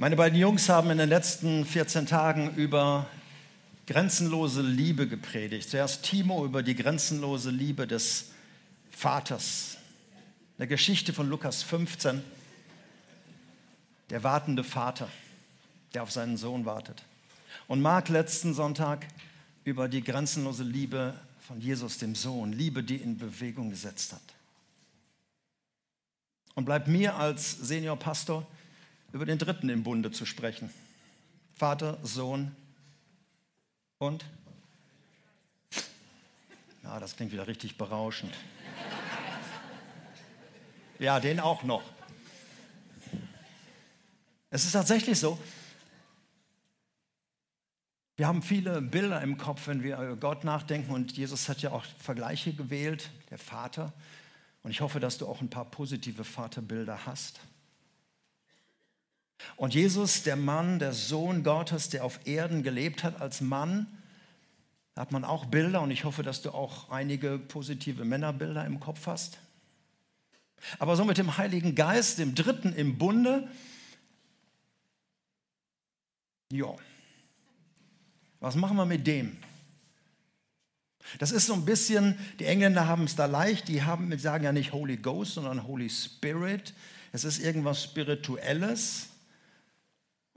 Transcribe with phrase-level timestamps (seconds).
[0.00, 3.10] Meine beiden Jungs haben in den letzten 14 Tagen über
[3.88, 5.70] grenzenlose Liebe gepredigt.
[5.70, 8.30] Zuerst Timo über die grenzenlose Liebe des
[8.92, 9.76] Vaters.
[10.56, 12.22] Eine Geschichte von Lukas 15.
[14.10, 15.08] Der wartende Vater,
[15.94, 17.02] der auf seinen Sohn wartet.
[17.66, 19.04] Und Marc letzten Sonntag
[19.64, 22.52] über die grenzenlose Liebe von Jesus, dem Sohn.
[22.52, 24.22] Liebe, die in Bewegung gesetzt hat.
[26.54, 28.46] Und bleibt mir als Seniorpastor
[29.12, 30.70] über den dritten im Bunde zu sprechen.
[31.54, 32.54] Vater, Sohn
[33.98, 34.24] und?
[36.82, 38.34] Ja, das klingt wieder richtig berauschend.
[40.98, 41.82] Ja, den auch noch.
[44.50, 45.38] Es ist tatsächlich so,
[48.16, 51.70] wir haben viele Bilder im Kopf, wenn wir über Gott nachdenken und Jesus hat ja
[51.70, 53.92] auch Vergleiche gewählt, der Vater.
[54.64, 57.40] Und ich hoffe, dass du auch ein paar positive Vaterbilder hast.
[59.56, 63.86] Und Jesus, der Mann, der Sohn Gottes, der auf Erden gelebt hat als Mann,
[64.96, 69.06] hat man auch Bilder und ich hoffe, dass du auch einige positive Männerbilder im Kopf
[69.06, 69.38] hast.
[70.78, 73.48] Aber so mit dem Heiligen Geist, dem Dritten im Bunde,
[76.50, 76.74] ja,
[78.40, 79.36] was machen wir mit dem?
[81.18, 84.52] Das ist so ein bisschen, die Engländer haben es da leicht, die haben, sagen ja
[84.52, 86.74] nicht Holy Ghost, sondern Holy Spirit.
[87.12, 89.08] Es ist irgendwas Spirituelles.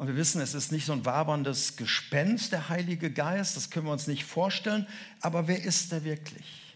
[0.01, 3.85] Und wir wissen, es ist nicht so ein waberndes Gespenst, der Heilige Geist, das können
[3.85, 4.87] wir uns nicht vorstellen.
[5.19, 6.73] Aber wer ist er wirklich?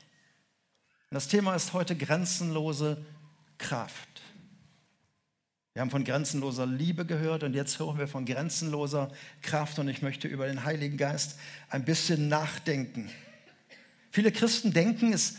[1.09, 3.03] Das Thema ist heute grenzenlose
[3.57, 4.21] Kraft.
[5.73, 10.03] Wir haben von grenzenloser Liebe gehört und jetzt hören wir von grenzenloser Kraft und ich
[10.03, 11.39] möchte über den Heiligen Geist
[11.69, 13.09] ein bisschen nachdenken.
[14.11, 15.37] Viele Christen denken, es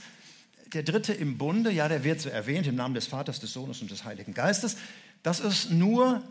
[0.73, 3.81] der Dritte im Bunde, ja, der wird so erwähnt im Namen des Vaters, des Sohnes
[3.81, 4.77] und des Heiligen Geistes.
[5.23, 6.25] Das ist nur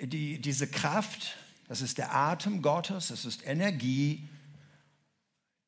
[0.00, 1.36] die, diese Kraft,
[1.68, 4.28] das ist der Atem Gottes, das ist Energie,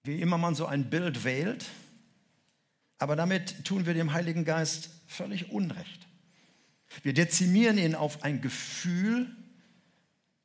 [0.04, 1.66] wie immer man so ein Bild wählt.
[2.98, 6.06] Aber damit tun wir dem Heiligen Geist völlig Unrecht.
[7.02, 9.34] Wir dezimieren ihn auf ein Gefühl,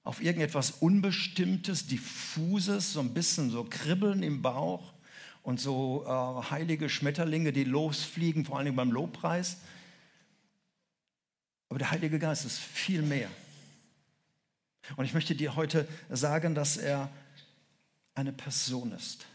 [0.04, 4.94] auf irgendetwas Unbestimmtes, Diffuses, so ein bisschen so Kribbeln im Bauch
[5.44, 9.58] und so äh, heilige Schmetterlinge, die losfliegen, vor allem beim Lobpreis.
[11.70, 13.30] Aber der Heilige Geist ist viel mehr.
[14.96, 17.10] Und ich möchte dir heute sagen, dass er
[18.16, 19.26] eine Person ist.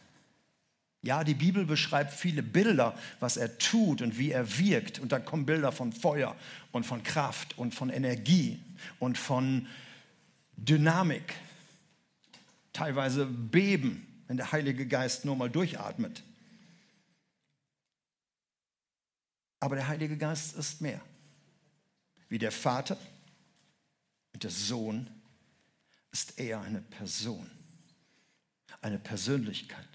[1.02, 5.00] Ja, die Bibel beschreibt viele Bilder, was er tut und wie er wirkt.
[5.00, 6.36] Und da kommen Bilder von Feuer
[6.70, 8.60] und von Kraft und von Energie
[9.00, 9.66] und von
[10.56, 11.34] Dynamik.
[12.72, 16.22] Teilweise Beben, wenn der Heilige Geist nur mal durchatmet.
[19.58, 21.00] Aber der Heilige Geist ist mehr.
[22.28, 22.96] Wie der Vater
[24.32, 25.08] und der Sohn
[26.12, 27.50] ist er eine Person,
[28.82, 29.88] eine Persönlichkeit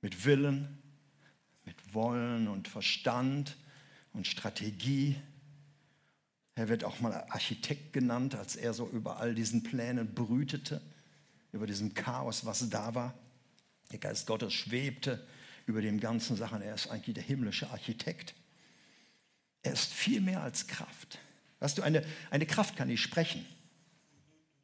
[0.00, 0.78] mit Willen,
[1.64, 3.56] mit Wollen und Verstand
[4.12, 5.16] und Strategie.
[6.54, 10.80] Er wird auch mal Architekt genannt, als er so über all diesen Plänen brütete,
[11.52, 13.14] über diesem Chaos, was da war.
[13.90, 15.26] Der Geist Gottes schwebte
[15.66, 16.62] über den ganzen Sachen.
[16.62, 18.34] Er ist eigentlich der himmlische Architekt.
[19.62, 21.18] Er ist viel mehr als Kraft.
[21.58, 23.44] Weißt du, eine, eine Kraft kann nicht sprechen.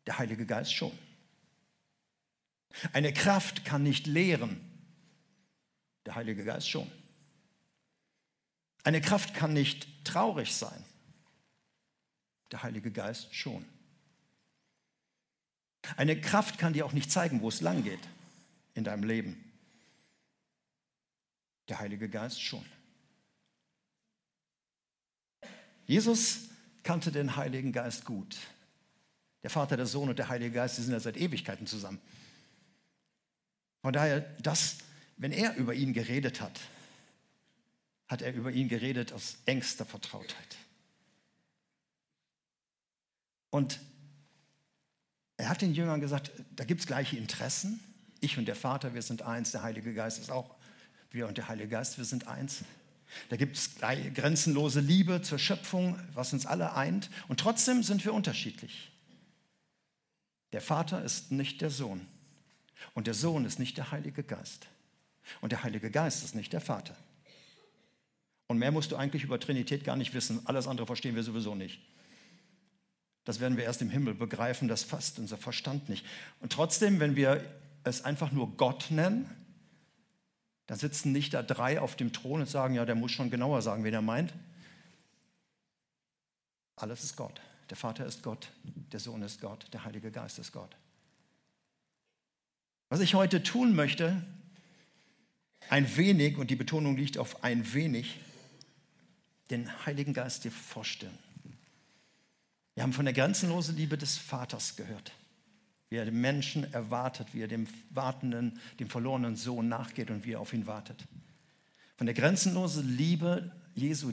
[0.07, 0.97] Der Heilige Geist schon.
[2.93, 4.61] Eine Kraft kann nicht lehren.
[6.07, 6.91] Der Heilige Geist schon.
[8.85, 10.85] Eine Kraft kann nicht traurig sein.
[12.51, 13.65] Der Heilige Geist schon.
[15.97, 18.01] Eine Kraft kann dir auch nicht zeigen, wo es lang geht
[18.75, 19.53] in deinem Leben.
[21.69, 22.65] Der Heilige Geist schon.
[25.87, 26.49] Jesus
[26.83, 28.37] kannte den Heiligen Geist gut.
[29.43, 32.01] Der Vater, der Sohn und der Heilige Geist, die sind ja seit Ewigkeiten zusammen.
[33.83, 34.79] Von daher, das,
[35.17, 36.61] wenn er über ihn geredet hat,
[38.09, 40.57] hat er über ihn geredet aus engster Vertrautheit.
[43.51, 43.81] Und
[45.37, 47.81] er hat den Jüngern gesagt, da gibt es gleiche Interessen.
[48.21, 49.53] Ich und der Vater, wir sind eins.
[49.53, 50.55] Der Heilige Geist ist auch,
[51.11, 52.63] wir und der Heilige Geist, wir sind eins.
[53.29, 53.71] Da gibt es
[54.15, 57.11] grenzenlose Liebe zur Schöpfung, was uns alle eint.
[57.29, 58.90] Und trotzdem sind wir unterschiedlich.
[60.53, 62.07] Der Vater ist nicht der Sohn
[62.95, 64.67] und der Sohn ist nicht der Heilige Geist
[65.41, 66.97] und der Heilige Geist ist nicht der Vater.
[68.47, 70.41] Und mehr musst du eigentlich über Trinität gar nicht wissen.
[70.45, 71.81] Alles andere verstehen wir sowieso nicht.
[73.25, 76.05] Das werden wir erst im Himmel begreifen, das fasst unser Verstand nicht.
[76.41, 77.45] Und trotzdem, wenn wir
[77.85, 79.31] es einfach nur Gott nennen,
[80.67, 83.63] dann sitzen nicht da drei auf dem Thron und sagen, ja, der muss schon genauer
[83.63, 84.33] sagen, wen er meint.
[86.77, 87.41] Alles ist Gott.
[87.71, 88.51] Der Vater ist Gott,
[88.93, 90.77] der Sohn ist Gott, der Heilige Geist ist Gott.
[92.89, 94.25] Was ich heute tun möchte,
[95.69, 98.19] ein wenig, und die Betonung liegt auf ein wenig,
[99.51, 101.17] den Heiligen Geist dir vorstellen.
[102.75, 105.13] Wir haben von der grenzenlosen Liebe des Vaters gehört,
[105.91, 110.33] wie er den Menschen erwartet, wie er dem wartenden, dem verlorenen Sohn nachgeht und wie
[110.33, 111.05] er auf ihn wartet.
[111.97, 114.13] Von der grenzenlosen Liebe Jesu,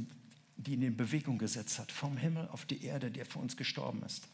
[0.58, 4.04] die ihn in Bewegung gesetzt hat, vom Himmel auf die Erde, der für uns gestorben
[4.04, 4.28] ist.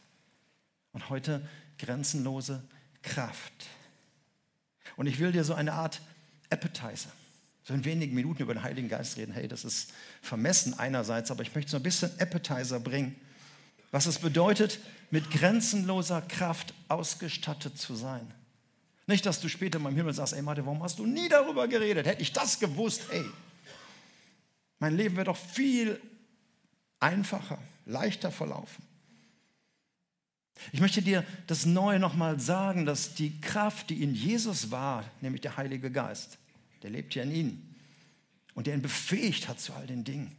[0.94, 1.48] Und heute
[1.78, 2.64] grenzenlose
[3.02, 3.68] Kraft.
[4.96, 6.02] Und ich will dir so eine Art
[6.50, 7.12] Appetizer,
[7.64, 9.34] so in wenigen Minuten über den Heiligen Geist reden.
[9.34, 9.92] Hey, das ist
[10.22, 13.16] vermessen einerseits, aber ich möchte so ein bisschen Appetizer bringen,
[13.92, 14.80] was es bedeutet,
[15.12, 18.34] mit grenzenloser Kraft ausgestattet zu sein.
[19.06, 21.68] Nicht, dass du später in meinem Himmel sagst, ey Mathe, warum hast du nie darüber
[21.68, 22.06] geredet?
[22.06, 23.26] Hätte ich das gewusst, hey,
[24.80, 26.00] mein Leben wäre doch viel
[27.04, 28.84] einfacher, leichter verlaufen.
[30.72, 35.42] Ich möchte dir das Neue nochmal sagen, dass die Kraft, die in Jesus war, nämlich
[35.42, 36.38] der Heilige Geist,
[36.82, 37.76] der lebt ja in ihnen
[38.54, 40.36] und der ihn befähigt hat zu all den Dingen.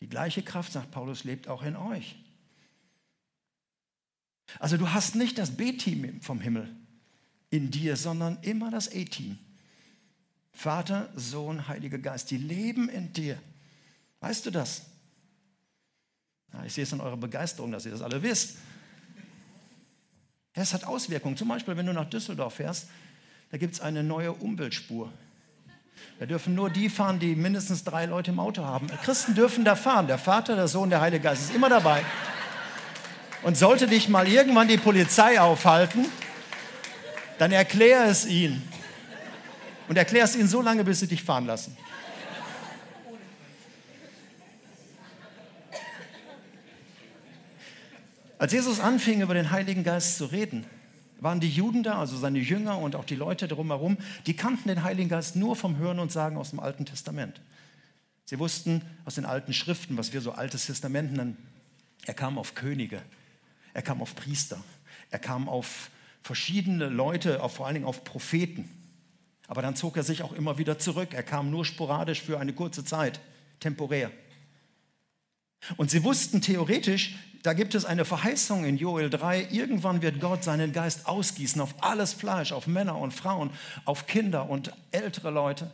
[0.00, 2.16] Die gleiche Kraft, sagt Paulus, lebt auch in euch.
[4.58, 6.68] Also du hast nicht das B-Team vom Himmel
[7.50, 9.38] in dir, sondern immer das A-Team.
[10.52, 13.40] Vater, Sohn, Heiliger Geist, die leben in dir.
[14.20, 14.91] Weißt du das?
[16.52, 18.56] Ja, ich sehe es an eurer Begeisterung, dass ihr das alle wisst.
[20.54, 21.36] Es hat Auswirkungen.
[21.36, 22.88] Zum Beispiel, wenn du nach Düsseldorf fährst,
[23.50, 25.10] da gibt es eine neue Umweltspur.
[26.18, 28.86] Da dürfen nur die fahren, die mindestens drei Leute im Auto haben.
[29.02, 30.06] Christen dürfen da fahren.
[30.06, 32.04] Der Vater, der Sohn, der Heilige Geist ist immer dabei.
[33.42, 36.06] Und sollte dich mal irgendwann die Polizei aufhalten,
[37.38, 38.62] dann erklär es ihnen.
[39.88, 41.76] Und erklär es ihnen so lange, bis sie dich fahren lassen.
[48.42, 50.66] Als Jesus anfing, über den Heiligen Geist zu reden,
[51.20, 54.82] waren die Juden da, also seine Jünger und auch die Leute drumherum, die kannten den
[54.82, 57.40] Heiligen Geist nur vom Hören und Sagen aus dem Alten Testament.
[58.24, 61.36] Sie wussten aus den alten Schriften, was wir so Altes Testament nennen,
[62.04, 63.00] er kam auf Könige,
[63.74, 64.60] er kam auf Priester,
[65.12, 65.90] er kam auf
[66.20, 68.68] verschiedene Leute, auf, vor allen Dingen auf Propheten.
[69.46, 71.14] Aber dann zog er sich auch immer wieder zurück.
[71.14, 73.20] Er kam nur sporadisch für eine kurze Zeit,
[73.60, 74.10] temporär.
[75.76, 80.44] Und sie wussten theoretisch, da gibt es eine Verheißung in Joel 3, irgendwann wird Gott
[80.44, 83.50] seinen Geist ausgießen auf alles Fleisch, auf Männer und Frauen,
[83.84, 85.70] auf Kinder und ältere Leute.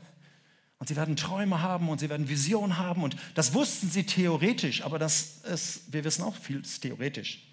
[0.79, 3.03] Und sie werden Träume haben und sie werden Visionen haben.
[3.03, 7.47] Und das wussten sie theoretisch, aber das ist, wir wissen auch viel theoretisch,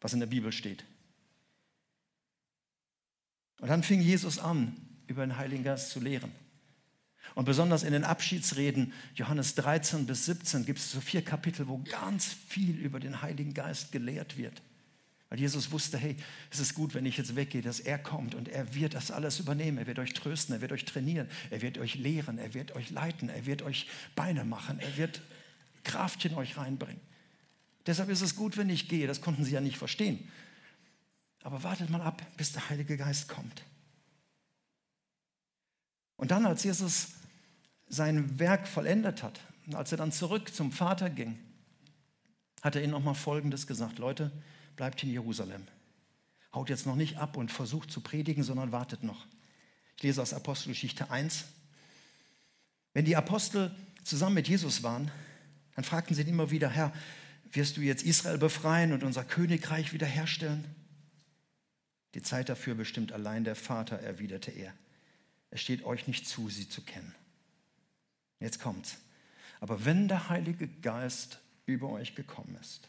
[0.00, 0.84] was in der Bibel steht.
[3.60, 4.76] Und dann fing Jesus an,
[5.06, 6.32] über den Heiligen Geist zu lehren.
[7.36, 11.76] Und besonders in den Abschiedsreden, Johannes 13 bis 17, gibt es so vier Kapitel, wo
[11.90, 14.62] ganz viel über den Heiligen Geist gelehrt wird.
[15.28, 16.16] Weil Jesus wusste, hey,
[16.50, 19.38] es ist gut, wenn ich jetzt weggehe, dass er kommt und er wird das alles
[19.38, 19.76] übernehmen.
[19.76, 22.88] Er wird euch trösten, er wird euch trainieren, er wird euch lehren, er wird euch
[22.88, 25.20] leiten, er wird euch Beine machen, er wird
[25.84, 27.02] Kraft in euch reinbringen.
[27.84, 29.06] Deshalb ist es gut, wenn ich gehe.
[29.06, 30.26] Das konnten sie ja nicht verstehen.
[31.42, 33.62] Aber wartet mal ab, bis der Heilige Geist kommt.
[36.16, 37.08] Und dann, als Jesus
[37.88, 39.40] sein Werk vollendet hat.
[39.72, 41.38] Als er dann zurück zum Vater ging,
[42.62, 43.98] hat er ihnen nochmal Folgendes gesagt.
[43.98, 44.30] Leute,
[44.76, 45.66] bleibt in Jerusalem.
[46.54, 49.26] Haut jetzt noch nicht ab und versucht zu predigen, sondern wartet noch.
[49.96, 51.44] Ich lese aus Apostelgeschichte 1.
[52.92, 53.74] Wenn die Apostel
[54.04, 55.10] zusammen mit Jesus waren,
[55.74, 56.92] dann fragten sie ihn immer wieder, Herr,
[57.50, 60.64] wirst du jetzt Israel befreien und unser Königreich wiederherstellen?
[62.14, 64.72] Die Zeit dafür bestimmt allein der Vater, erwiderte er.
[65.50, 67.14] Es steht euch nicht zu, sie zu kennen.
[68.40, 68.98] Jetzt kommt's.
[69.60, 72.88] Aber wenn der Heilige Geist über euch gekommen ist,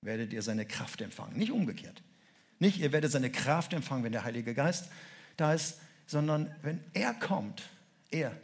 [0.00, 1.36] werdet ihr seine Kraft empfangen.
[1.36, 2.02] Nicht umgekehrt.
[2.58, 4.88] Nicht, ihr werdet seine Kraft empfangen, wenn der Heilige Geist
[5.36, 7.62] da ist, sondern wenn er kommt,
[8.10, 8.36] er,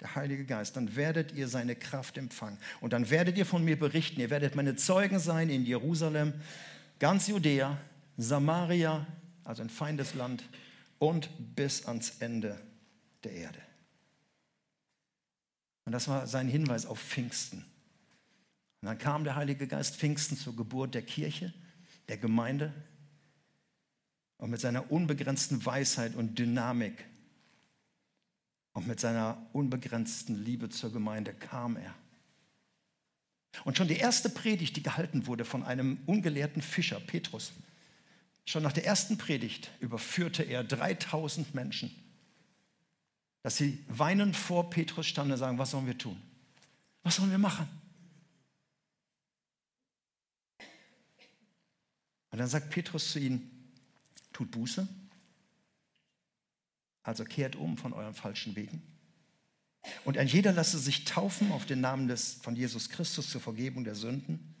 [0.00, 2.58] der Heilige Geist, dann werdet ihr seine Kraft empfangen.
[2.80, 4.20] Und dann werdet ihr von mir berichten.
[4.20, 6.34] Ihr werdet meine Zeugen sein in Jerusalem,
[6.98, 7.78] ganz Judäa,
[8.18, 9.06] Samaria,
[9.44, 10.44] also ein Feindesland,
[10.98, 12.60] und bis ans Ende
[13.24, 13.65] der Erde.
[15.86, 17.64] Und das war sein Hinweis auf Pfingsten.
[18.82, 21.54] Und dann kam der Heilige Geist Pfingsten zur Geburt der Kirche,
[22.08, 22.74] der Gemeinde.
[24.36, 27.04] Und mit seiner unbegrenzten Weisheit und Dynamik
[28.74, 31.94] und mit seiner unbegrenzten Liebe zur Gemeinde kam er.
[33.64, 37.52] Und schon die erste Predigt, die gehalten wurde von einem ungelehrten Fischer, Petrus,
[38.44, 41.90] schon nach der ersten Predigt überführte er 3000 Menschen
[43.46, 46.20] dass sie weinend vor Petrus standen und sagen, was sollen wir tun?
[47.04, 47.68] Was sollen wir machen?
[52.30, 53.72] Und dann sagt Petrus zu ihnen,
[54.32, 54.88] tut Buße,
[57.04, 58.82] also kehrt um von euren falschen Wegen.
[60.04, 63.84] Und ein jeder lasse sich taufen auf den Namen des, von Jesus Christus zur Vergebung
[63.84, 64.56] der Sünden.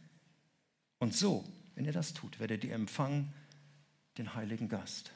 [1.00, 3.34] Und so, wenn ihr das tut, werdet ihr empfangen
[4.16, 5.10] den Heiligen Geist,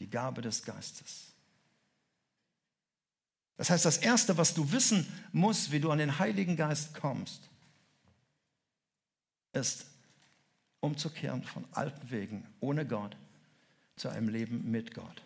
[0.00, 1.29] die Gabe des Geistes.
[3.60, 7.50] Das heißt, das Erste, was du wissen musst, wie du an den Heiligen Geist kommst,
[9.52, 9.84] ist
[10.80, 13.18] umzukehren von alten Wegen ohne Gott
[13.96, 15.22] zu einem Leben mit Gott.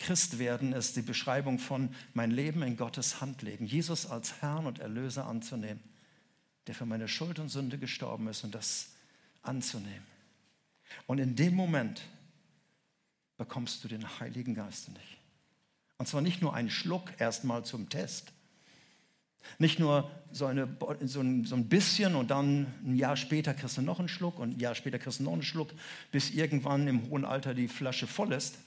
[0.00, 4.66] Christ werden ist die Beschreibung von mein Leben in Gottes Hand legen, Jesus als Herrn
[4.66, 5.84] und Erlöser anzunehmen,
[6.66, 8.88] der für meine Schuld und Sünde gestorben ist und das
[9.42, 10.06] anzunehmen.
[11.06, 12.02] Und in dem Moment
[13.36, 15.17] bekommst du den Heiligen Geist in dich.
[15.98, 18.32] Und zwar nicht nur einen Schluck erstmal zum Test,
[19.58, 20.68] nicht nur so, eine,
[21.02, 24.38] so, ein, so ein bisschen und dann ein Jahr später kriegst du noch einen Schluck
[24.38, 25.70] und ein Jahr später kriegst du noch einen Schluck,
[26.12, 28.58] bis irgendwann im hohen Alter die Flasche voll ist,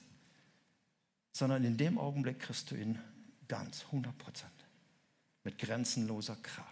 [1.32, 2.98] sondern in dem Augenblick kriegst du ihn
[3.48, 4.52] ganz, 100 Prozent,
[5.44, 6.68] mit grenzenloser Kraft.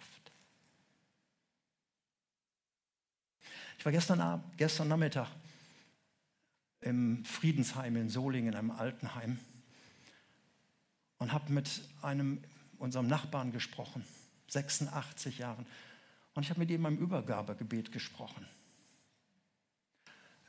[3.78, 5.28] Ich war gestern, gestern Nachmittag
[6.82, 9.38] im Friedensheim in Solingen, in einem Altenheim,
[11.20, 12.42] und habe mit einem
[12.78, 14.04] unserem Nachbarn gesprochen,
[14.48, 15.66] 86 Jahren.
[16.34, 18.46] Und ich habe mit ihm im Übergabegebet gesprochen.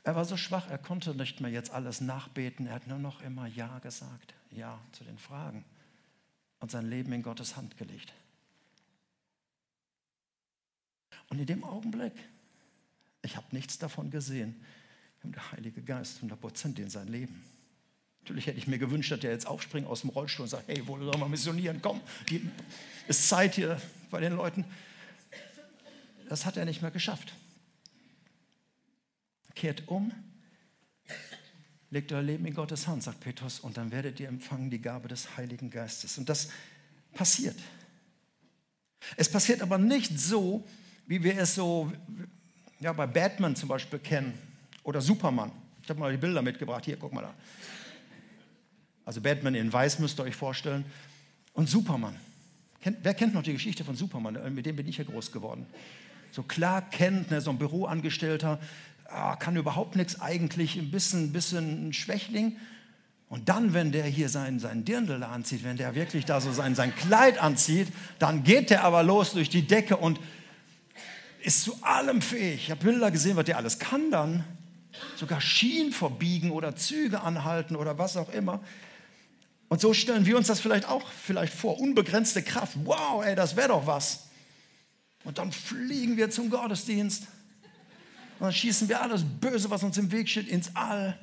[0.02, 2.66] Er war so schwach, er konnte nicht mehr jetzt alles nachbeten.
[2.66, 5.64] Er hat nur noch immer Ja gesagt, Ja zu den Fragen
[6.58, 8.12] und sein Leben in Gottes Hand gelegt.
[11.28, 12.14] Und in dem Augenblick,
[13.20, 14.64] ich habe nichts davon gesehen,
[15.22, 17.44] der Heilige Geist 100% in sein Leben.
[18.22, 20.86] Natürlich hätte ich mir gewünscht, dass der jetzt aufspringt aus dem Rollstuhl und sagt, hey,
[20.86, 22.00] wollen wir mal missionieren, komm,
[23.08, 24.64] ist Zeit hier bei den Leuten.
[26.28, 27.32] Das hat er nicht mehr geschafft.
[29.56, 30.12] Kehrt um,
[31.90, 35.08] legt euer Leben in Gottes Hand, sagt Petrus, und dann werdet ihr empfangen die Gabe
[35.08, 36.16] des Heiligen Geistes.
[36.16, 36.48] Und das
[37.12, 37.58] passiert.
[39.16, 40.64] Es passiert aber nicht so,
[41.06, 41.92] wie wir es so
[42.78, 44.32] ja, bei Batman zum Beispiel kennen
[44.84, 45.50] oder Superman.
[45.82, 46.84] Ich habe mal die Bilder mitgebracht.
[46.84, 47.34] Hier, guck mal da.
[49.04, 50.84] Also Batman in Weiß müsst ihr euch vorstellen.
[51.54, 52.16] Und Superman.
[53.02, 54.36] Wer kennt noch die Geschichte von Superman?
[54.36, 55.66] Äh, mit dem bin ich ja groß geworden.
[56.30, 58.58] So klar kennt, ne, so ein Büroangestellter,
[59.06, 62.56] ah, kann überhaupt nichts eigentlich, ein bisschen, bisschen ein Schwächling.
[63.28, 66.74] Und dann, wenn der hier seinen, seinen Dirndl anzieht, wenn der wirklich da so sein,
[66.74, 70.20] sein Kleid anzieht, dann geht der aber los durch die Decke und
[71.42, 72.64] ist zu allem fähig.
[72.64, 74.44] Ich habe Bilder gesehen, was der alles kann dann.
[75.16, 78.60] Sogar Schienen verbiegen oder Züge anhalten oder was auch immer.
[79.72, 81.80] Und so stellen wir uns das vielleicht auch vielleicht vor.
[81.80, 82.74] Unbegrenzte Kraft.
[82.84, 84.24] Wow, ey, das wäre doch was.
[85.24, 87.22] Und dann fliegen wir zum Gottesdienst.
[87.22, 91.18] Und dann schießen wir alles Böse, was uns im Weg steht, ins All.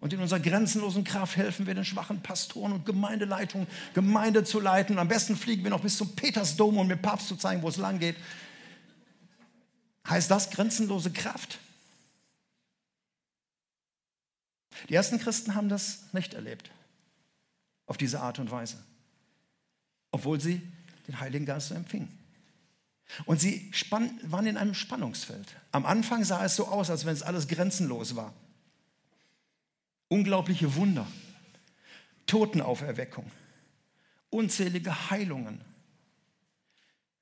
[0.00, 4.96] Und in unserer grenzenlosen Kraft helfen wir den schwachen Pastoren und Gemeindeleitungen, Gemeinde zu leiten.
[4.96, 7.70] Und am besten fliegen wir noch bis zum Petersdom, um dem Papst zu zeigen, wo
[7.70, 8.16] es lang geht.
[10.06, 11.58] Heißt das grenzenlose Kraft?
[14.90, 16.70] Die ersten Christen haben das nicht erlebt
[17.92, 18.78] auf diese Art und Weise,
[20.12, 20.62] obwohl sie
[21.06, 22.08] den Heiligen Geist so empfingen.
[23.26, 25.46] Und sie spann, waren in einem Spannungsfeld.
[25.72, 28.32] Am Anfang sah es so aus, als wenn es alles grenzenlos war.
[30.08, 31.06] Unglaubliche Wunder,
[32.24, 33.30] Totenauferweckung,
[34.30, 35.60] unzählige Heilungen.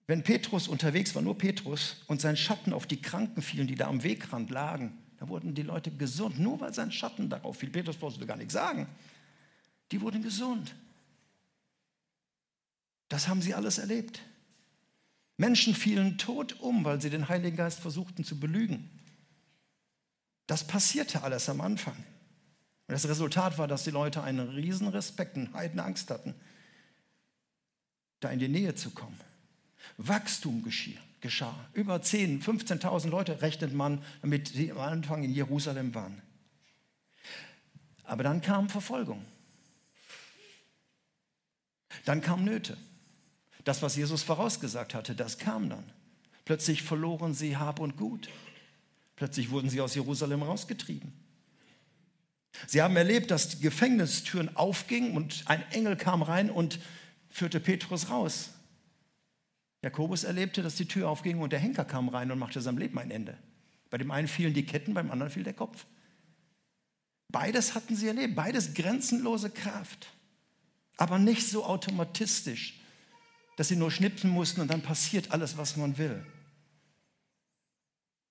[0.06, 3.88] Wenn Petrus unterwegs war, nur Petrus, und sein Schatten auf die Kranken fielen, die da
[3.88, 7.70] am Wegrand lagen, da wurden die Leute gesund, nur weil sein Schatten darauf fiel.
[7.70, 8.86] Petrus brauchst du gar nichts sagen
[9.90, 10.74] die wurden gesund.
[13.08, 14.22] Das haben sie alles erlebt.
[15.36, 18.90] Menschen fielen tot um, weil sie den Heiligen Geist versuchten zu belügen.
[20.46, 21.96] Das passierte alles am Anfang.
[21.96, 26.34] Und das Resultat war, dass die Leute einen riesen Respekt und Heidenangst hatten,
[28.20, 29.18] da in die Nähe zu kommen.
[29.96, 31.54] Wachstum geschah.
[31.72, 36.20] Über 10, 15.000 Leute rechnet man, damit sie am Anfang in Jerusalem waren.
[38.04, 39.24] Aber dann kam Verfolgung.
[42.04, 42.76] Dann kamen Nöte.
[43.64, 45.84] Das, was Jesus vorausgesagt hatte, das kam dann.
[46.44, 48.28] Plötzlich verloren sie Hab und Gut.
[49.16, 51.12] Plötzlich wurden sie aus Jerusalem rausgetrieben.
[52.66, 56.80] Sie haben erlebt, dass die Gefängnistüren aufgingen und ein Engel kam rein und
[57.28, 58.50] führte Petrus raus.
[59.82, 62.98] Jakobus erlebte, dass die Tür aufging und der Henker kam rein und machte seinem Leben
[62.98, 63.38] ein Ende.
[63.88, 65.86] Bei dem einen fielen die Ketten, beim anderen fiel der Kopf.
[67.28, 70.08] Beides hatten sie erlebt, beides grenzenlose Kraft
[71.00, 72.78] aber nicht so automatistisch,
[73.56, 76.24] dass sie nur schnipsen mussten und dann passiert alles, was man will.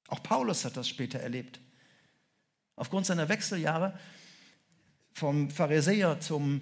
[0.08, 1.60] Auch Paulus hat das später erlebt.
[2.76, 3.98] Aufgrund seiner Wechseljahre
[5.14, 6.62] vom Pharisäer zum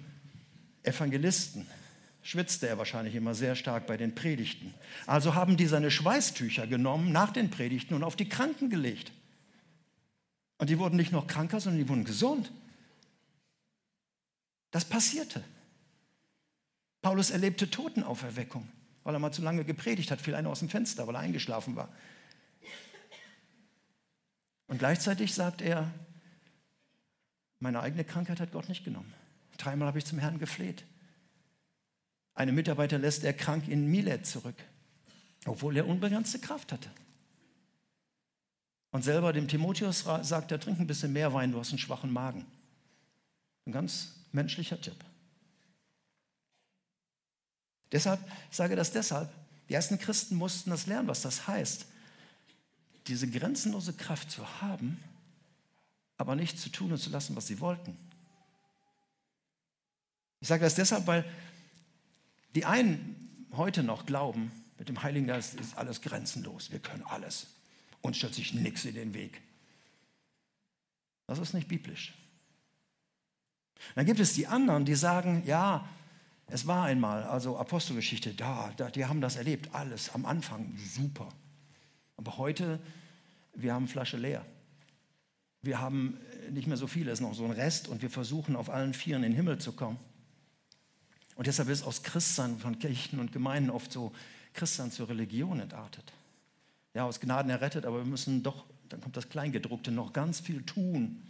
[0.82, 1.66] Evangelisten
[2.22, 4.72] schwitzte er wahrscheinlich immer sehr stark bei den Predigten.
[5.06, 9.12] Also haben die seine Schweißtücher genommen nach den Predigten und auf die Kranken gelegt.
[10.56, 12.50] Und die wurden nicht noch kranker, sondern die wurden gesund.
[14.70, 15.44] Das passierte.
[17.02, 18.68] Paulus erlebte Totenauferweckung,
[19.04, 21.76] weil er mal zu lange gepredigt hat, fiel einer aus dem Fenster, weil er eingeschlafen
[21.76, 21.88] war.
[24.66, 25.90] Und gleichzeitig sagt er,
[27.60, 29.12] meine eigene Krankheit hat Gott nicht genommen.
[29.56, 30.84] Dreimal habe ich zum Herrn gefleht.
[32.34, 34.54] Eine Mitarbeiter lässt er krank in Milet zurück,
[35.46, 36.90] obwohl er unbegrenzte Kraft hatte.
[38.90, 42.12] Und selber dem Timotheus sagt er, trink ein bisschen mehr Wein, du hast einen schwachen
[42.12, 42.46] Magen.
[43.66, 44.96] Ein ganz menschlicher Tipp.
[47.92, 49.30] Deshalb sage das deshalb.
[49.68, 51.86] Die ersten Christen mussten das lernen, was das heißt,
[53.06, 55.02] diese grenzenlose Kraft zu haben,
[56.16, 57.96] aber nicht zu tun und zu lassen, was sie wollten.
[60.40, 61.24] Ich sage das deshalb, weil
[62.54, 67.48] die einen heute noch glauben, mit dem Heiligen Geist ist alles grenzenlos, wir können alles.
[68.00, 69.40] Uns stellt sich nichts in den Weg.
[71.26, 72.14] Das ist nicht biblisch.
[73.94, 75.88] Dann gibt es die anderen, die sagen, ja,
[76.50, 81.28] es war einmal, also Apostelgeschichte, da, da, die haben das erlebt, alles am Anfang super.
[82.16, 82.80] Aber heute,
[83.54, 84.44] wir haben Flasche leer.
[85.60, 86.18] Wir haben
[86.50, 88.94] nicht mehr so viel, es ist noch so ein Rest und wir versuchen auf allen
[88.94, 89.98] Vieren in den Himmel zu kommen.
[91.36, 94.12] Und deshalb ist aus Christsein von Kirchen und Gemeinden oft so
[94.54, 96.12] Christsein zur Religion entartet.
[96.94, 100.62] Ja, aus Gnaden errettet, aber wir müssen doch, dann kommt das Kleingedruckte, noch ganz viel
[100.64, 101.22] tun.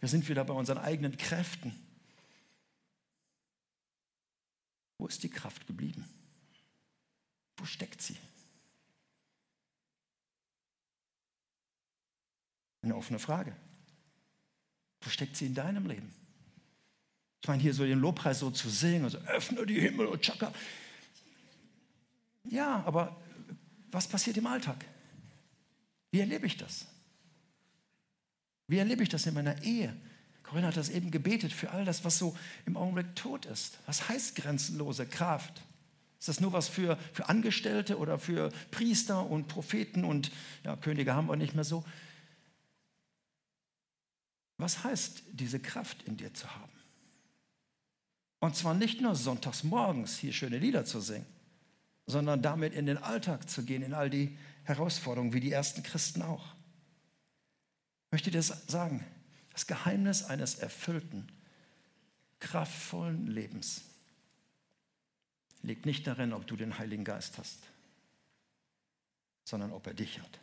[0.00, 1.74] Wir sind wieder bei unseren eigenen Kräften.
[4.98, 6.04] Wo ist die Kraft geblieben?
[7.56, 8.16] Wo steckt sie?
[12.82, 13.56] Eine offene Frage.
[15.00, 16.14] Wo steckt sie in deinem Leben?
[17.42, 20.52] Ich meine, hier so den Lobpreis so zu singen, also öffne die Himmel und tschakka.
[22.44, 23.20] Ja, aber
[23.90, 24.84] was passiert im Alltag?
[26.10, 26.86] Wie erlebe ich das?
[28.66, 29.94] Wie erlebe ich das in meiner Ehe?
[30.44, 33.78] Corinna hat das eben gebetet für all das, was so im Augenblick tot ist.
[33.86, 35.62] Was heißt grenzenlose Kraft?
[36.18, 40.30] Ist das nur was für, für Angestellte oder für Priester und Propheten und
[40.62, 41.84] ja, Könige haben wir nicht mehr so?
[44.58, 46.72] Was heißt diese Kraft in dir zu haben?
[48.40, 51.26] Und zwar nicht nur sonntags morgens hier schöne Lieder zu singen,
[52.06, 56.22] sondern damit in den Alltag zu gehen, in all die Herausforderungen, wie die ersten Christen
[56.22, 56.44] auch.
[58.06, 59.04] Ich möchte dir sagen,
[59.54, 61.28] das Geheimnis eines erfüllten,
[62.40, 63.82] kraftvollen Lebens
[65.62, 67.60] liegt nicht darin, ob du den Heiligen Geist hast,
[69.44, 70.40] sondern ob er dich hat.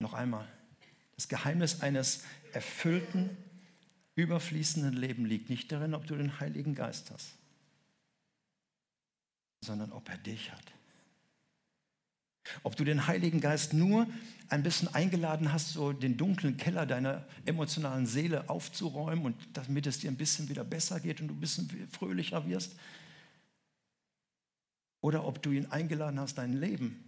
[0.00, 0.46] Noch einmal,
[1.14, 3.36] das Geheimnis eines erfüllten,
[4.16, 7.34] überfließenden Lebens liegt nicht darin, ob du den Heiligen Geist hast,
[9.60, 10.72] sondern ob er dich hat.
[12.62, 14.06] Ob du den Heiligen Geist nur
[14.48, 19.98] ein bisschen eingeladen hast, so den dunklen Keller deiner emotionalen Seele aufzuräumen und damit es
[19.98, 22.76] dir ein bisschen wieder besser geht und du ein bisschen fröhlicher wirst.
[25.00, 27.02] Oder ob du ihn eingeladen hast, dein Leben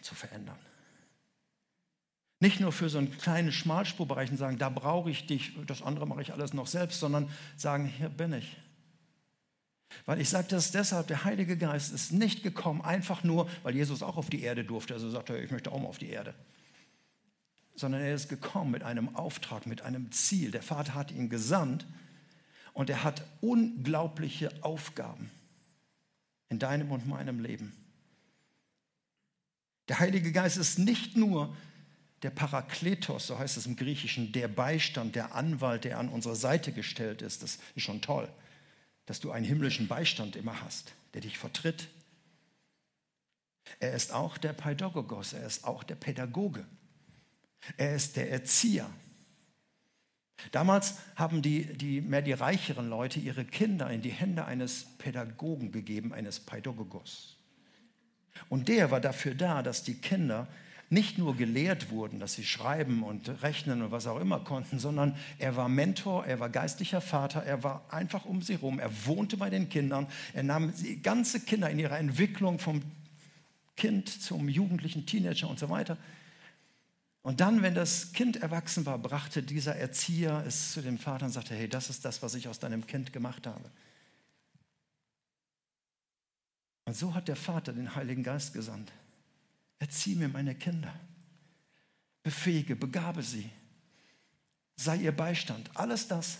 [0.00, 0.58] zu verändern.
[2.40, 6.06] Nicht nur für so einen kleinen Schmalspurbereich und sagen, da brauche ich dich, das andere
[6.06, 8.56] mache ich alles noch selbst, sondern sagen, hier bin ich.
[10.06, 14.02] Weil ich sage das deshalb, der Heilige Geist ist nicht gekommen, einfach nur, weil Jesus
[14.02, 14.94] auch auf die Erde durfte.
[14.94, 16.34] Also sagte er, ich möchte auch mal auf die Erde.
[17.74, 20.50] Sondern er ist gekommen mit einem Auftrag, mit einem Ziel.
[20.50, 21.86] Der Vater hat ihn gesandt
[22.72, 25.30] und er hat unglaubliche Aufgaben
[26.48, 27.74] in deinem und meinem Leben.
[29.88, 31.54] Der Heilige Geist ist nicht nur
[32.22, 36.72] der Parakletos, so heißt es im Griechischen, der Beistand, der Anwalt, der an unserer Seite
[36.72, 37.42] gestellt ist.
[37.42, 38.28] Das ist schon toll
[39.06, 41.88] dass du einen himmlischen Beistand immer hast, der dich vertritt.
[43.80, 46.64] Er ist auch der Pädagogos, er ist auch der Pädagoge.
[47.76, 48.90] Er ist der Erzieher.
[50.50, 55.72] Damals haben die, die mehr die reicheren Leute ihre Kinder in die Hände eines Pädagogen
[55.72, 57.36] gegeben, eines Pädagogos.
[58.48, 60.48] Und der war dafür da, dass die Kinder
[60.90, 65.16] nicht nur gelehrt wurden, dass sie schreiben und rechnen und was auch immer konnten, sondern
[65.38, 69.36] er war Mentor, er war geistlicher Vater, er war einfach um sie herum, er wohnte
[69.36, 72.82] bei den Kindern, er nahm die ganze Kinder in ihrer Entwicklung vom
[73.76, 75.96] Kind zum jugendlichen Teenager und so weiter.
[77.22, 81.32] Und dann, wenn das Kind erwachsen war, brachte dieser Erzieher es zu dem Vater und
[81.32, 83.70] sagte, hey, das ist das, was ich aus deinem Kind gemacht habe.
[86.84, 88.92] Und so hat der Vater den Heiligen Geist gesandt
[89.84, 90.98] Erzieh mir meine Kinder.
[92.22, 93.50] Befähige, begabe sie.
[94.76, 95.70] Sei ihr Beistand.
[95.74, 96.38] Alles das.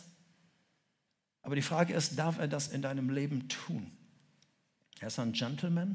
[1.42, 3.90] Aber die Frage ist, darf er das in deinem Leben tun?
[4.98, 5.94] Er ist ein Gentleman.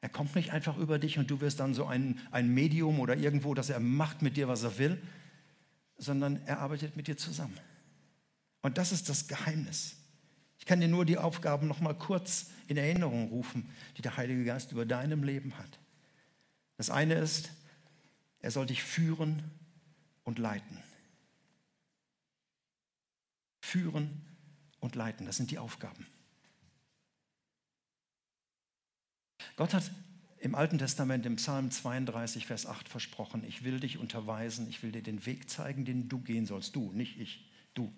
[0.00, 3.16] Er kommt nicht einfach über dich und du wirst dann so ein, ein Medium oder
[3.16, 5.02] irgendwo, dass er macht mit dir, was er will,
[5.96, 7.58] sondern er arbeitet mit dir zusammen.
[8.62, 9.96] Und das ist das Geheimnis.
[10.60, 14.44] Ich kann dir nur die Aufgaben noch mal kurz in Erinnerung rufen, die der Heilige
[14.44, 15.80] Geist über deinem Leben hat.
[16.78, 17.50] Das eine ist,
[18.40, 19.42] er soll dich führen
[20.24, 20.82] und leiten.
[23.60, 24.24] Führen
[24.80, 26.06] und leiten, das sind die Aufgaben.
[29.56, 29.90] Gott hat
[30.38, 34.92] im Alten Testament im Psalm 32, Vers 8 versprochen, ich will dich unterweisen, ich will
[34.92, 36.76] dir den Weg zeigen, den du gehen sollst.
[36.76, 37.92] Du, nicht ich, du.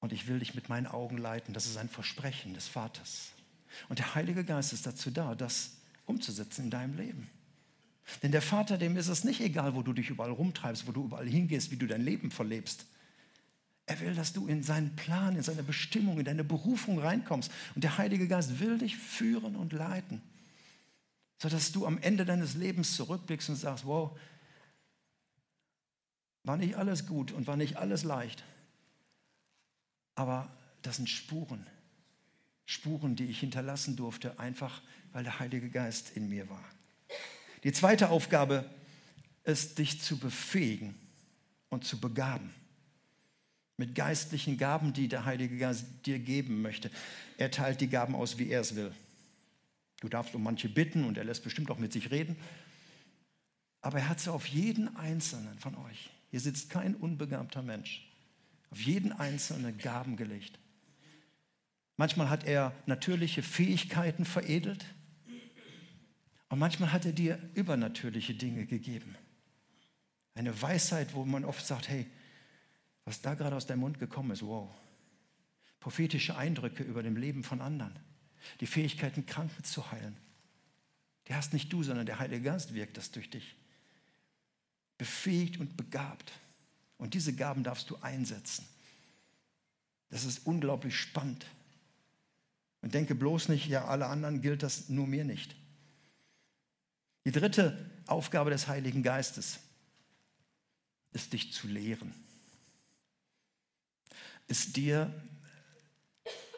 [0.00, 1.52] Und ich will dich mit meinen Augen leiten.
[1.52, 3.32] Das ist ein Versprechen des Vaters.
[3.90, 5.81] Und der Heilige Geist ist dazu da, das
[6.12, 7.28] umzusetzen in deinem Leben.
[8.22, 11.04] Denn der Vater, dem ist es nicht egal, wo du dich überall rumtreibst, wo du
[11.04, 12.86] überall hingehst, wie du dein Leben verlebst.
[13.86, 17.50] Er will, dass du in seinen Plan, in seine Bestimmung, in deine Berufung reinkommst.
[17.74, 20.20] Und der Heilige Geist will dich führen und leiten,
[21.38, 24.16] sodass du am Ende deines Lebens zurückblickst und sagst, wow,
[26.44, 28.44] war nicht alles gut und war nicht alles leicht.
[30.14, 30.50] Aber
[30.82, 31.66] das sind Spuren.
[32.66, 36.64] Spuren, die ich hinterlassen durfte, einfach weil der Heilige Geist in mir war.
[37.64, 38.68] Die zweite Aufgabe
[39.44, 40.94] ist, dich zu befähigen
[41.68, 42.52] und zu begaben
[43.76, 46.90] mit geistlichen Gaben, die der Heilige Geist dir geben möchte.
[47.36, 48.92] Er teilt die Gaben aus, wie er es will.
[50.00, 52.36] Du darfst um manche bitten und er lässt bestimmt auch mit sich reden.
[53.80, 56.10] Aber er hat sie auf jeden einzelnen von euch.
[56.30, 58.08] Hier sitzt kein unbegabter Mensch.
[58.70, 60.58] Auf jeden einzelnen Gaben gelegt.
[61.96, 64.84] Manchmal hat er natürliche Fähigkeiten veredelt
[66.52, 69.16] und manchmal hat er dir übernatürliche Dinge gegeben.
[70.34, 72.06] Eine Weisheit, wo man oft sagt, hey,
[73.06, 74.68] was da gerade aus deinem Mund gekommen ist, wow.
[75.80, 77.98] Prophetische Eindrücke über dem Leben von anderen.
[78.60, 80.14] Die Fähigkeiten, Kranken zu heilen.
[81.26, 83.56] Die hast nicht du, sondern der Heilige Geist wirkt das durch dich.
[84.98, 86.32] Befähigt und begabt.
[86.98, 88.66] Und diese Gaben darfst du einsetzen.
[90.10, 91.46] Das ist unglaublich spannend.
[92.82, 95.56] Und denke bloß nicht, ja, alle anderen gilt das, nur mir nicht.
[97.24, 99.60] Die dritte Aufgabe des Heiligen Geistes
[101.12, 102.12] ist, dich zu lehren
[104.52, 105.10] ist dir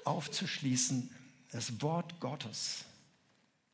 [0.04, 1.10] aufzuschließen,
[1.52, 2.84] das Wort Gottes,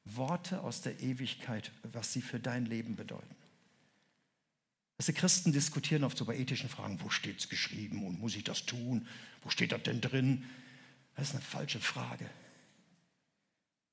[0.05, 3.35] Worte aus der Ewigkeit, was sie für dein Leben bedeuten.
[4.98, 8.44] Also Christen diskutieren oft so bei ethischen Fragen, wo steht es geschrieben und muss ich
[8.44, 9.09] das tun?
[9.42, 10.44] Wo steht das denn drin?
[11.16, 12.29] Das ist eine falsche Frage.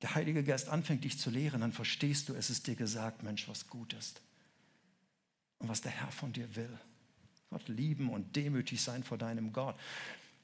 [0.01, 3.47] Der Heilige Geist anfängt dich zu lehren, dann verstehst du, es ist dir gesagt, Mensch,
[3.47, 4.21] was gut ist
[5.59, 6.77] und was der Herr von dir will.
[7.49, 9.75] Gott lieben und demütig sein vor deinem Gott.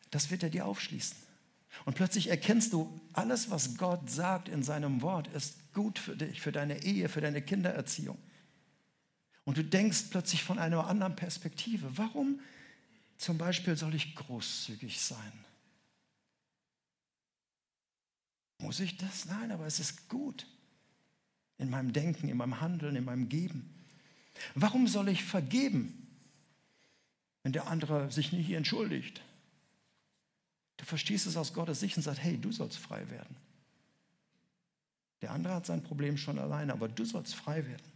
[0.09, 1.17] Das wird er dir aufschließen.
[1.85, 6.39] Und plötzlich erkennst du, alles, was Gott sagt in seinem Wort, ist gut für dich,
[6.39, 8.17] für deine Ehe, für deine Kindererziehung.
[9.43, 11.97] Und du denkst plötzlich von einer anderen Perspektive.
[11.97, 12.39] Warum
[13.17, 15.33] zum Beispiel soll ich großzügig sein?
[18.63, 19.26] Muss ich das?
[19.26, 20.47] Nein, aber es ist gut.
[21.58, 23.73] In meinem Denken, in meinem Handeln, in meinem Geben.
[24.56, 26.04] Warum soll ich vergeben?
[27.43, 29.21] wenn der andere sich nicht entschuldigt.
[30.78, 33.36] Du verstehst es aus Gottes Sicht und sagst, hey, du sollst frei werden.
[35.21, 37.91] Der andere hat sein Problem schon alleine, aber du sollst frei werden.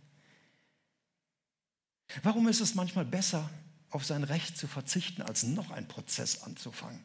[2.23, 3.49] Warum ist es manchmal besser,
[3.89, 7.03] auf sein Recht zu verzichten, als noch einen Prozess anzufangen?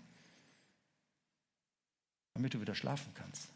[2.34, 3.48] Damit du wieder schlafen kannst.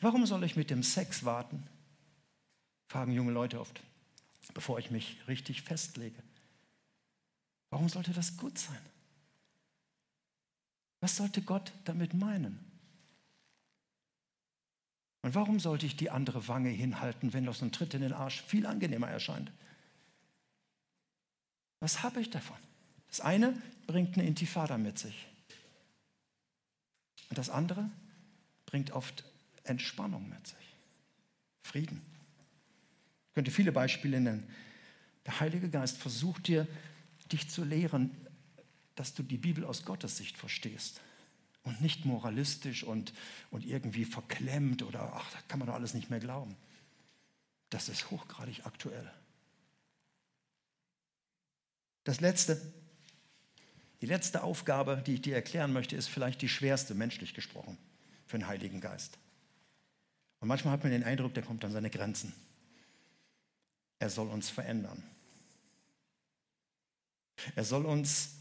[0.00, 1.66] Warum soll ich mit dem Sex warten?
[2.88, 3.80] Fragen junge Leute oft
[4.52, 6.22] bevor ich mich richtig festlege.
[7.70, 8.80] Warum sollte das gut sein?
[11.00, 12.58] Was sollte Gott damit meinen?
[15.22, 18.42] Und warum sollte ich die andere Wange hinhalten, wenn so ein Tritt in den Arsch
[18.42, 19.50] viel angenehmer erscheint?
[21.80, 22.56] Was habe ich davon?
[23.08, 23.54] Das eine
[23.86, 25.26] bringt eine Intifada mit sich.
[27.34, 27.90] Und das andere
[28.64, 29.24] bringt oft
[29.64, 30.76] Entspannung mit sich.
[31.64, 32.00] Frieden.
[33.26, 34.48] Ich könnte viele Beispiele nennen.
[35.26, 36.68] Der Heilige Geist versucht dir,
[37.32, 38.12] dich zu lehren,
[38.94, 41.00] dass du die Bibel aus Gottes Sicht verstehst
[41.64, 43.12] und nicht moralistisch und,
[43.50, 46.54] und irgendwie verklemmt oder ach, da kann man doch alles nicht mehr glauben.
[47.70, 49.10] Das ist hochgradig aktuell.
[52.04, 52.62] Das letzte,
[54.00, 57.78] die letzte Aufgabe, die ich dir erklären möchte, ist vielleicht die schwerste, menschlich gesprochen,
[58.26, 59.18] für den Heiligen Geist.
[60.40, 62.34] Und manchmal hat man den Eindruck, der kommt an seine Grenzen.
[63.98, 65.02] Er soll uns verändern.
[67.54, 68.36] Er soll uns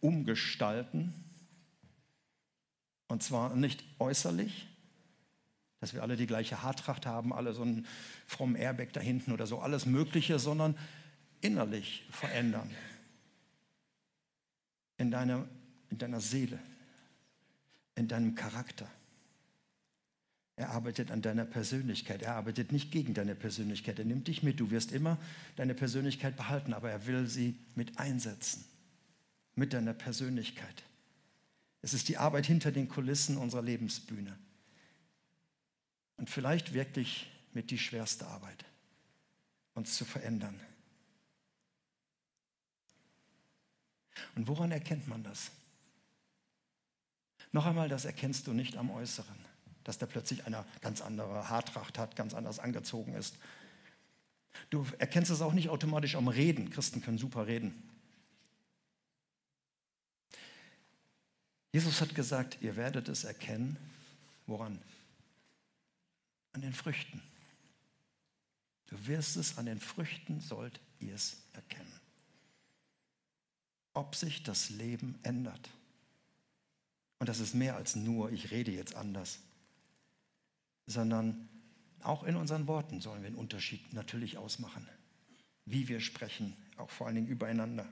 [0.00, 1.12] umgestalten.
[3.08, 4.66] Und zwar nicht äußerlich,
[5.80, 7.86] dass wir alle die gleiche Haartracht haben, alle so einen
[8.26, 10.78] frommen Airbag da hinten oder so, alles Mögliche, sondern
[11.40, 12.70] innerlich verändern.
[15.02, 15.48] In deiner,
[15.90, 16.60] in deiner Seele,
[17.96, 18.88] in deinem Charakter.
[20.54, 22.22] Er arbeitet an deiner Persönlichkeit.
[22.22, 23.98] Er arbeitet nicht gegen deine Persönlichkeit.
[23.98, 24.60] Er nimmt dich mit.
[24.60, 25.18] Du wirst immer
[25.56, 28.64] deine Persönlichkeit behalten, aber er will sie mit einsetzen.
[29.56, 30.84] Mit deiner Persönlichkeit.
[31.80, 34.38] Es ist die Arbeit hinter den Kulissen unserer Lebensbühne.
[36.16, 38.64] Und vielleicht wirklich mit die schwerste Arbeit,
[39.74, 40.60] uns zu verändern.
[44.34, 45.50] Und woran erkennt man das?
[47.52, 49.36] Noch einmal, das erkennst du nicht am Äußeren,
[49.84, 53.36] dass da plötzlich einer ganz andere Haartracht hat, ganz anders angezogen ist.
[54.70, 56.70] Du erkennst es auch nicht automatisch am Reden.
[56.70, 57.90] Christen können super reden.
[61.72, 63.76] Jesus hat gesagt, ihr werdet es erkennen.
[64.46, 64.80] Woran?
[66.52, 67.22] An den Früchten.
[68.88, 72.01] Du wirst es an den Früchten, sollt ihr es erkennen.
[73.94, 75.70] Ob sich das Leben ändert.
[77.18, 79.38] Und das ist mehr als nur, ich rede jetzt anders,
[80.86, 81.48] sondern
[82.02, 84.88] auch in unseren Worten sollen wir einen Unterschied natürlich ausmachen.
[85.64, 87.86] Wie wir sprechen, auch vor allen Dingen übereinander.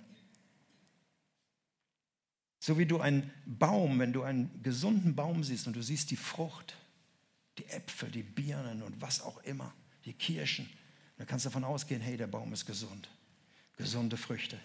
[2.59, 6.17] So wie du einen Baum, wenn du einen gesunden Baum siehst und du siehst die
[6.17, 6.77] Frucht,
[7.59, 9.73] die Äpfel, die Birnen und was auch immer,
[10.05, 10.69] die Kirschen.
[11.17, 13.09] dann kannst du davon ausgehen, hey, der Baum ist gesund.
[13.77, 14.59] Gesunde Früchte.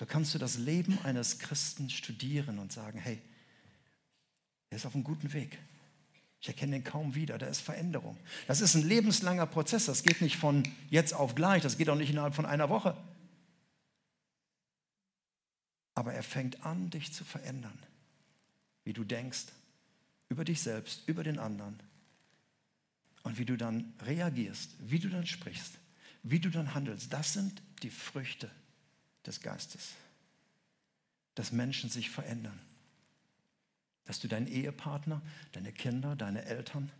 [0.00, 3.20] So kannst du das Leben eines Christen studieren und sagen, hey,
[4.70, 5.58] er ist auf einem guten Weg.
[6.40, 8.16] Ich erkenne ihn kaum wieder, da ist Veränderung.
[8.46, 11.96] Das ist ein lebenslanger Prozess, das geht nicht von jetzt auf gleich, das geht auch
[11.96, 12.96] nicht innerhalb von einer Woche.
[15.92, 17.78] Aber er fängt an, dich zu verändern,
[18.84, 19.48] wie du denkst,
[20.30, 21.78] über dich selbst, über den anderen.
[23.22, 25.74] Und wie du dann reagierst, wie du dann sprichst,
[26.22, 28.50] wie du dann handelst, das sind die Früchte
[29.26, 29.92] des Geistes.
[31.34, 32.60] Dass Menschen sich verändern.
[34.04, 36.90] Dass du deinen Ehepartner, deine Kinder, deine Eltern,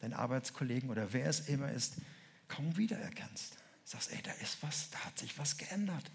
[0.00, 1.96] deinen Arbeitskollegen oder wer es immer ist,
[2.48, 3.56] kaum wiedererkennst.
[3.84, 6.10] Sagst, ey, da ist was, da hat sich was geändert.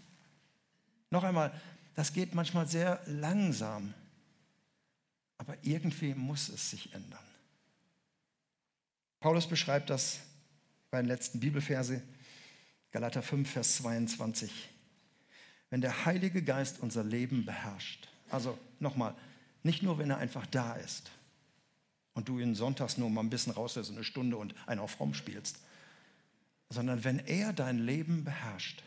[1.10, 1.51] Noch einmal,
[1.95, 3.93] das geht manchmal sehr langsam.
[5.38, 7.23] Aber irgendwie muss es sich ändern.
[9.19, 10.19] Paulus beschreibt das
[10.91, 12.01] bei den letzten Bibelverse,
[12.91, 14.69] Galater 5, Vers 22.
[15.75, 19.13] Wenn der Heilige Geist unser Leben beherrscht, also nochmal,
[19.61, 21.11] nicht nur, wenn er einfach da ist
[22.13, 25.13] und du ihn sonntags nur mal ein bisschen rauslässt, eine Stunde und einen auf Fromm
[25.13, 25.59] spielst,
[26.69, 28.83] sondern wenn er dein Leben beherrscht,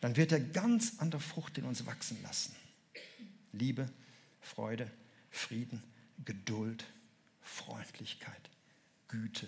[0.00, 2.56] dann wird er ganz an der Frucht in uns wachsen lassen.
[3.52, 3.90] Liebe,
[4.40, 4.90] Freude,
[5.30, 5.82] Frieden,
[6.24, 6.86] Geduld,
[7.42, 8.48] Freundlichkeit,
[9.08, 9.46] Güte,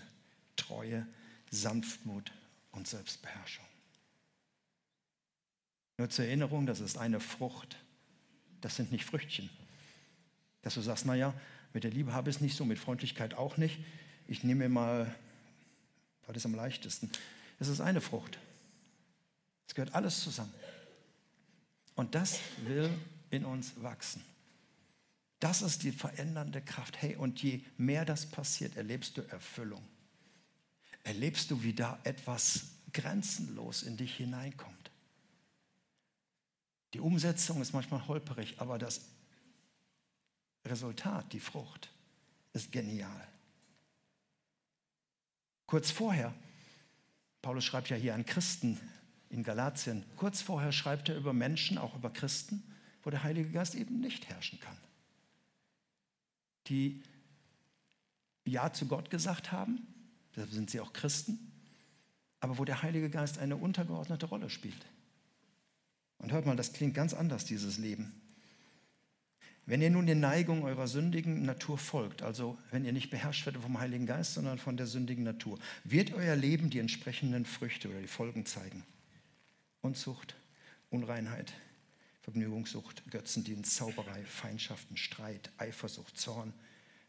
[0.56, 1.06] Treue,
[1.50, 2.30] Sanftmut
[2.72, 3.64] und Selbstbeherrschung.
[6.00, 7.76] Nur zur Erinnerung, das ist eine Frucht.
[8.62, 9.50] Das sind nicht Früchtchen.
[10.62, 11.34] Dass du sagst, naja,
[11.74, 13.78] mit der Liebe habe ich es nicht so, mit Freundlichkeit auch nicht.
[14.26, 15.14] Ich nehme mir mal,
[16.26, 17.10] was ist am leichtesten?
[17.58, 18.38] Es ist eine Frucht.
[19.68, 20.54] Es gehört alles zusammen.
[21.96, 22.88] Und das will
[23.28, 24.24] in uns wachsen.
[25.38, 27.02] Das ist die verändernde Kraft.
[27.02, 29.86] Hey, und je mehr das passiert, erlebst du Erfüllung.
[31.04, 34.80] Erlebst du, wie da etwas grenzenlos in dich hineinkommt.
[36.94, 39.03] Die Umsetzung ist manchmal holperig, aber das
[40.64, 41.90] Resultat, die Frucht,
[42.53, 43.29] ist genial.
[45.66, 46.35] Kurz vorher,
[47.42, 48.79] Paulus schreibt ja hier an Christen
[49.29, 52.62] in Galatien, kurz vorher schreibt er über Menschen, auch über Christen,
[53.03, 54.76] wo der Heilige Geist eben nicht herrschen kann
[56.70, 57.03] die
[58.46, 59.87] Ja zu Gott gesagt haben,
[60.35, 61.53] deshalb sind sie auch Christen,
[62.38, 64.87] aber wo der Heilige Geist eine untergeordnete Rolle spielt.
[66.20, 68.14] Und hört mal, das klingt ganz anders, dieses Leben.
[69.66, 73.62] Wenn ihr nun den Neigungen eurer sündigen Natur folgt, also wenn ihr nicht beherrscht werdet
[73.62, 78.00] vom Heiligen Geist, sondern von der sündigen Natur, wird euer Leben die entsprechenden Früchte oder
[78.00, 78.85] die Folgen zeigen.
[79.80, 80.35] Unzucht,
[80.90, 81.52] Unreinheit,
[82.20, 86.52] Vergnügungssucht, Götzendienst, Zauberei, Feindschaften, Streit, Eifersucht, Zorn,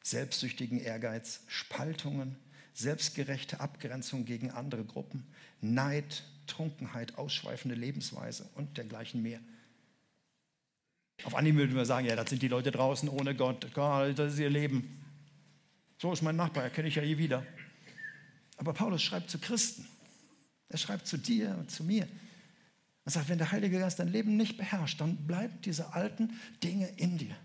[0.04, 2.38] selbstsüchtigen Ehrgeiz, Spaltungen,
[2.74, 5.26] selbstgerechte Abgrenzung gegen andere Gruppen,
[5.62, 9.40] Neid, Trunkenheit, ausschweifende Lebensweise und dergleichen mehr.
[11.24, 14.40] Auf Anhieb würden wir sagen, ja, das sind die Leute draußen ohne Gott, das ist
[14.40, 15.00] ihr Leben.
[16.00, 17.46] So ist mein Nachbar, erkenne ich ja je wieder.
[18.58, 19.88] Aber Paulus schreibt zu Christen.
[20.70, 22.08] Er schreibt zu dir und zu mir.
[23.06, 26.88] Er sagt, wenn der Heilige Geist dein Leben nicht beherrscht, dann bleiben diese alten Dinge
[26.98, 27.36] in dir.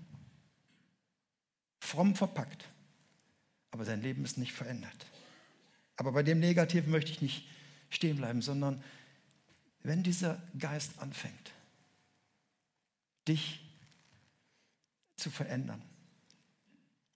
[1.80, 2.64] Fromm verpackt.
[3.70, 5.06] Aber dein Leben ist nicht verändert.
[5.96, 7.48] Aber bei dem Negativen möchte ich nicht
[7.90, 8.82] stehen bleiben, sondern
[9.82, 11.52] wenn dieser Geist anfängt,
[13.28, 13.60] dich
[15.16, 15.82] zu verändern,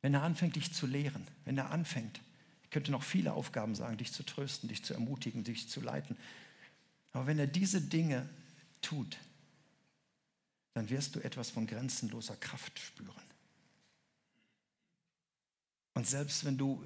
[0.02, 2.20] wenn er anfängt, dich zu lehren, wenn er anfängt,
[2.62, 6.16] ich könnte noch viele Aufgaben sagen, dich zu trösten, dich zu ermutigen, dich zu leiten,
[7.12, 8.28] aber wenn er diese Dinge
[8.80, 9.18] tut,
[10.74, 13.22] dann wirst du etwas von grenzenloser Kraft spüren.
[15.94, 16.84] Und selbst wenn du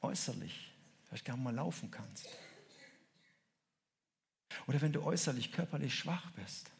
[0.00, 0.72] äußerlich
[1.04, 2.26] vielleicht gar mal laufen kannst,
[4.66, 6.70] oder wenn du äußerlich körperlich schwach bist.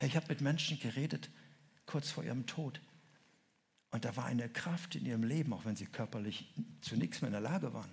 [0.00, 1.30] Ich habe mit Menschen geredet
[1.86, 2.80] kurz vor ihrem Tod.
[3.90, 7.28] Und da war eine Kraft in ihrem Leben, auch wenn sie körperlich zu nichts mehr
[7.28, 7.90] in der Lage waren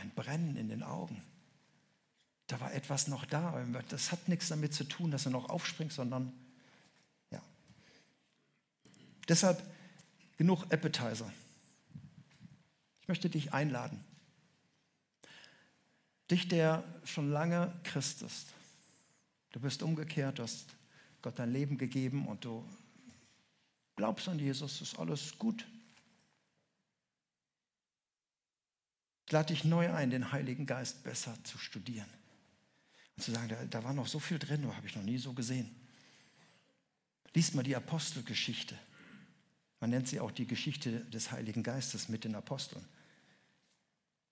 [0.00, 1.22] ein Brennen in den Augen.
[2.46, 3.64] Da war etwas noch da.
[3.88, 6.32] Das hat nichts damit zu tun, dass er noch aufspringt, sondern
[7.30, 7.42] ja.
[9.28, 9.62] Deshalb
[10.36, 11.32] genug Appetizer.
[13.04, 14.02] Ich möchte dich einladen.
[16.30, 18.54] Dich, der schon lange Christ ist.
[19.52, 20.74] Du bist umgekehrt, du hast
[21.20, 22.66] Gott dein Leben gegeben und du
[23.96, 25.66] glaubst an Jesus, ist alles gut.
[29.26, 32.08] Ich lade dich neu ein, den Heiligen Geist besser zu studieren.
[33.16, 35.34] Und zu sagen, da, da war noch so viel drin, habe ich noch nie so
[35.34, 35.68] gesehen.
[37.34, 38.78] Lies mal die Apostelgeschichte.
[39.84, 42.82] Man nennt sie auch die Geschichte des Heiligen Geistes mit den Aposteln.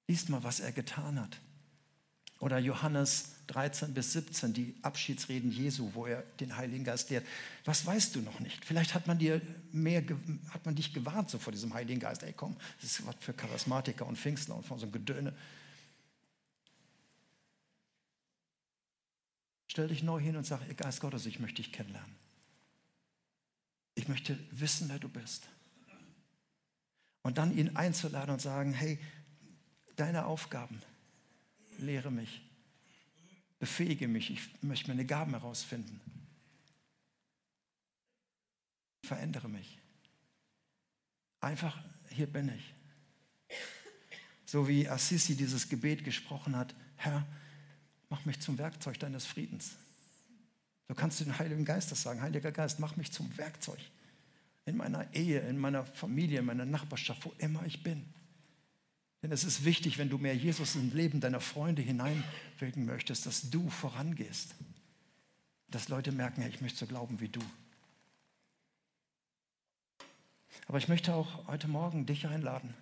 [0.09, 1.37] Lies mal, was er getan hat.
[2.39, 7.27] Oder Johannes 13 bis 17, die Abschiedsreden Jesu, wo er den Heiligen Geist lehrt.
[7.67, 8.65] Was weißt du noch nicht?
[8.65, 10.03] Vielleicht hat man, dir mehr,
[10.49, 12.23] hat man dich gewarnt so vor diesem Heiligen Geist.
[12.23, 15.37] Ey, komm, das ist was für Charismatiker und Pfingstler und von so einem Gedöne.
[19.67, 22.23] Stell dich neu hin und sag, Geist Gottes, ich möchte dich kennenlernen.
[24.03, 25.49] Ich möchte wissen, wer du bist.
[27.23, 28.99] Und dann ihn einzuladen und sagen, hey,
[29.95, 30.83] deine Aufgaben,
[31.79, 32.43] lehre mich,
[33.61, 36.01] befähige mich, ich möchte meine Gaben herausfinden.
[39.05, 39.79] Verändere mich.
[41.41, 42.75] Einfach, hier bin ich.
[44.47, 47.25] So wie Assisi dieses Gebet gesprochen hat, Herr,
[48.11, 49.77] mach mich zum Werkzeug deines Friedens.
[50.93, 52.21] So kannst du den Heiligen Geist das sagen.
[52.21, 53.79] Heiliger Geist, mach mich zum Werkzeug.
[54.67, 58.05] In meiner Ehe, in meiner Familie, in meiner Nachbarschaft, wo immer ich bin.
[59.23, 63.49] Denn es ist wichtig, wenn du mehr Jesus ins Leben deiner Freunde hineinwirken möchtest, dass
[63.49, 64.55] du vorangehst.
[65.69, 67.41] Dass Leute merken, ich möchte so glauben wie du.
[70.67, 72.75] Aber ich möchte auch heute Morgen dich einladen.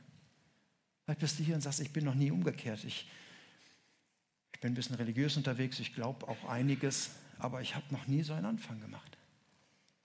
[1.04, 2.82] Vielleicht bist du hier und sagst, ich bin noch nie umgekehrt.
[2.82, 3.08] Ich,
[4.52, 8.22] ich bin ein bisschen religiös unterwegs, ich glaube auch einiges, aber ich habe noch nie
[8.22, 9.18] so einen Anfang gemacht.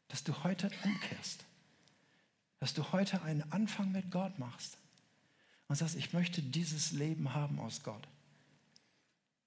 [0.07, 1.45] Dass du heute umkehrst.
[2.59, 4.77] Dass du heute einen Anfang mit Gott machst
[5.67, 8.07] und sagst, ich möchte dieses Leben haben aus Gott.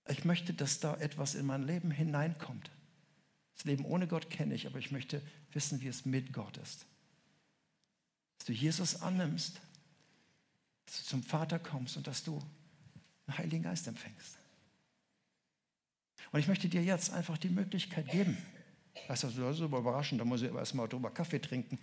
[0.09, 2.70] Ich möchte, dass da etwas in mein Leben hineinkommt.
[3.55, 5.22] Das Leben ohne Gott kenne ich, aber ich möchte
[5.53, 6.87] wissen, wie es mit Gott ist.
[8.38, 9.61] Dass du Jesus annimmst,
[10.87, 12.38] dass du zum Vater kommst und dass du
[13.27, 14.38] einen Heiligen Geist empfängst.
[16.31, 18.37] Und ich möchte dir jetzt einfach die Möglichkeit geben.
[19.07, 21.79] Das ist aber überraschend, da muss ich erstmal drüber Kaffee trinken.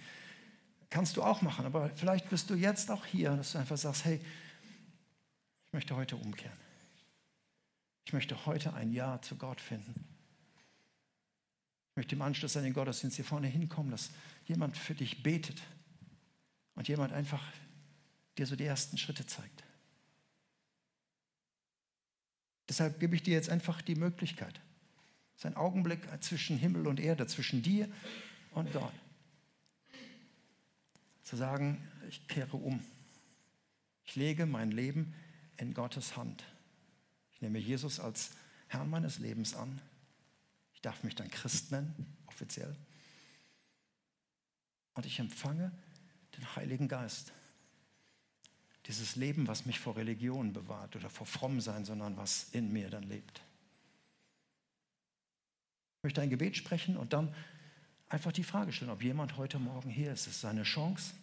[0.90, 4.06] Kannst du auch machen, aber vielleicht bist du jetzt auch hier, dass du einfach sagst,
[4.06, 4.22] hey,
[5.68, 6.58] ich möchte heute umkehren.
[8.06, 10.06] Ich möchte heute ein Ja zu Gott finden.
[11.92, 14.12] Ich möchte im Anschluss an den Gottesdienst hier vorne hinkommen, dass
[14.46, 15.62] jemand für dich betet
[16.76, 17.42] und jemand einfach
[18.38, 19.65] dir so die ersten Schritte zeigt.
[22.68, 24.60] Deshalb gebe ich dir jetzt einfach die Möglichkeit.
[25.36, 27.88] Es ist ein Augenblick zwischen Himmel und Erde, zwischen dir
[28.52, 28.94] und Gott
[31.26, 32.80] zu sagen, ich kehre um.
[34.06, 35.14] Ich lege mein Leben
[35.58, 36.44] in Gottes Hand.
[37.34, 38.32] Ich nehme Jesus als
[38.68, 39.82] Herrn meines Lebens an.
[40.76, 42.76] Ich darf mich dann Christ nennen, offiziell.
[44.94, 45.72] Und ich empfange
[46.38, 47.34] den Heiligen Geist.
[48.88, 53.04] Dieses Leben, was mich vor Religion bewahrt oder vor Frommsein, sondern was in mir dann
[53.04, 53.42] lebt.
[55.98, 57.34] Ich möchte ein Gebet sprechen und dann
[58.10, 60.22] einfach die Frage stellen, ob jemand heute Morgen hier ist.
[60.22, 61.14] Es ist seine Chance,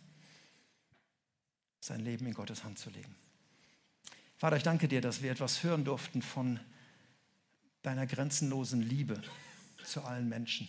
[1.81, 3.15] sein Leben in Gottes Hand zu legen.
[4.37, 6.59] Vater, ich danke dir, dass wir etwas hören durften von
[7.83, 9.23] deiner grenzenlosen Liebe
[9.85, 10.69] zu allen Menschen.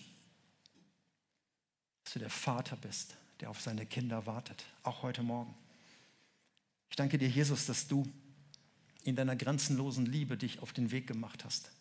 [2.04, 5.56] Dass du der Vater bist, der auf seine Kinder wartet, auch heute Morgen.
[6.94, 8.06] Ich danke dir, Jesus, dass du
[9.04, 11.72] in deiner grenzenlosen Liebe dich auf den Weg gemacht hast,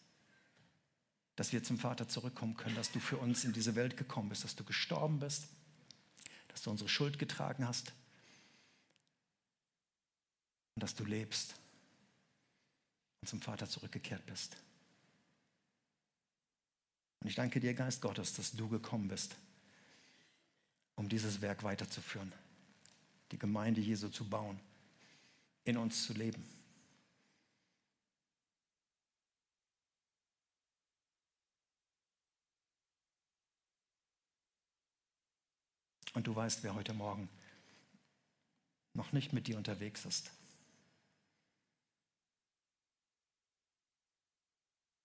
[1.36, 4.42] dass wir zum Vater zurückkommen können, dass du für uns in diese Welt gekommen bist,
[4.42, 5.48] dass du gestorben bist,
[6.48, 7.92] dass du unsere Schuld getragen hast
[10.76, 11.56] und dass du lebst
[13.20, 14.56] und zum Vater zurückgekehrt bist.
[17.20, 19.36] Und ich danke dir, Geist Gottes, dass du gekommen bist,
[20.94, 22.32] um dieses Werk weiterzuführen,
[23.30, 24.58] die Gemeinde Jesu zu bauen,
[25.64, 26.42] in uns zu leben.
[36.14, 37.28] Und du weißt, wer heute Morgen
[38.94, 40.30] noch nicht mit dir unterwegs ist.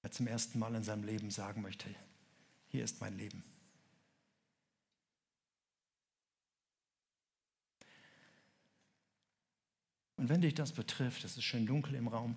[0.01, 1.93] Wer zum ersten Mal in seinem Leben sagen möchte,
[2.69, 3.43] hier ist mein Leben.
[10.17, 12.35] Und wenn dich das betrifft, es ist schön dunkel im Raum,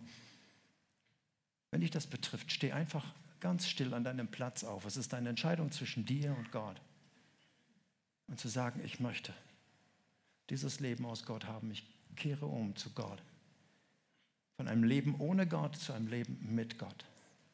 [1.70, 3.05] wenn dich das betrifft, steh einfach
[3.41, 4.85] ganz still an deinem Platz auf.
[4.85, 6.81] Es ist eine Entscheidung zwischen dir und Gott
[8.28, 9.35] und zu sagen, ich möchte
[10.51, 11.70] dieses Leben aus Gott haben.
[11.70, 11.85] Ich
[12.16, 13.22] kehre um zu Gott.
[14.57, 17.05] Von einem Leben ohne Gott zu einem Leben mit Gott.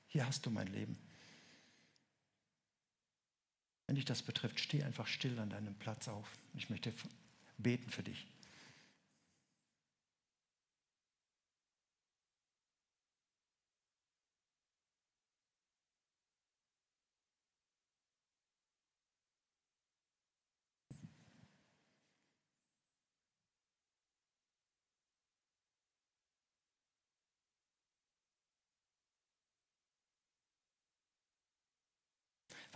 [0.09, 0.99] Hier hast du mein Leben.
[3.87, 6.27] Wenn dich das betrifft, steh einfach still an deinem Platz auf.
[6.55, 6.93] Ich möchte
[7.59, 8.27] beten für dich.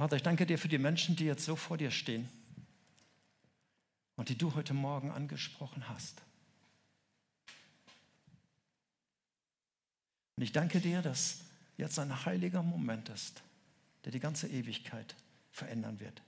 [0.01, 2.26] Vater, ich danke dir für die Menschen, die jetzt so vor dir stehen
[4.16, 6.22] und die du heute Morgen angesprochen hast.
[10.36, 11.42] Und ich danke dir, dass
[11.76, 13.42] jetzt ein heiliger Moment ist,
[14.07, 15.14] der die ganze Ewigkeit
[15.51, 16.22] verändern wird.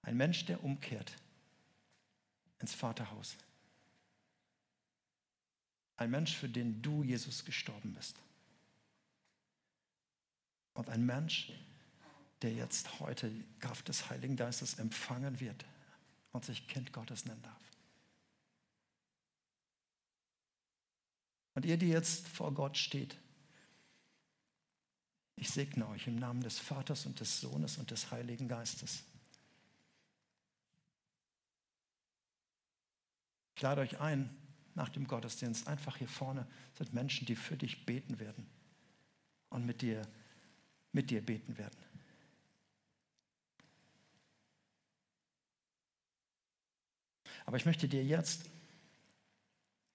[0.00, 1.12] Ein Mensch, der umkehrt
[2.60, 3.36] ins Vaterhaus.
[5.98, 8.16] Ein Mensch, für den du, Jesus, gestorben bist.
[10.72, 11.65] Und ein Mensch, der
[12.42, 15.64] der jetzt heute die Kraft des Heiligen Geistes empfangen wird
[16.32, 17.62] und sich Kind Gottes nennen darf.
[21.54, 23.16] Und ihr, die jetzt vor Gott steht,
[25.36, 29.04] ich segne euch im Namen des Vaters und des Sohnes und des Heiligen Geistes.
[33.54, 34.34] Ich lade euch ein,
[34.74, 38.46] nach dem Gottesdienst einfach hier vorne sind Menschen, die für dich beten werden
[39.48, 40.02] und mit dir,
[40.92, 41.85] mit dir beten werden.
[47.46, 48.50] Aber ich möchte dir jetzt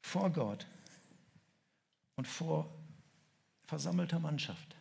[0.02, 0.66] vor Gott
[2.16, 2.74] und vor
[3.66, 4.76] versammelter Mannschaft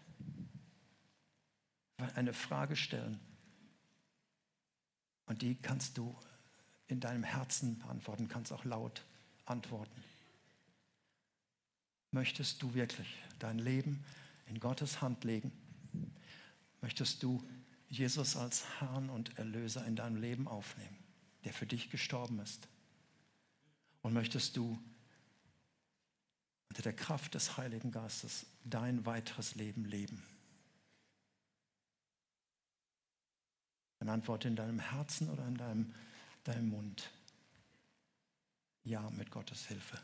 [2.14, 3.20] eine Frage stellen.
[5.26, 6.16] Und die kannst du
[6.88, 9.04] in deinem Herzen beantworten, kannst auch laut
[9.46, 10.02] antworten.
[12.10, 13.06] Möchtest du wirklich
[13.38, 14.04] dein Leben
[14.46, 15.52] in Gottes Hand legen?
[16.80, 17.46] Möchtest du
[17.88, 20.99] Jesus als Herrn und Erlöser in deinem Leben aufnehmen?
[21.44, 22.68] Der für dich gestorben ist?
[24.02, 24.78] Und möchtest du
[26.68, 30.22] unter der Kraft des Heiligen Geistes dein weiteres Leben leben?
[33.98, 35.94] Dann antworte in deinem Herzen oder in deinem,
[36.44, 37.10] deinem Mund.
[38.82, 40.00] Ja, mit Gottes Hilfe.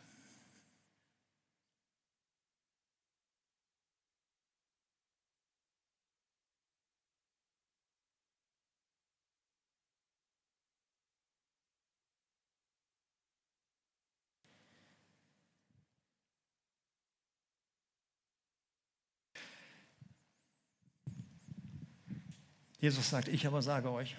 [22.79, 24.17] Jesus sagt, ich aber sage euch,